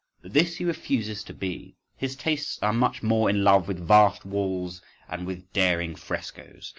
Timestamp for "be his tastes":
1.35-2.57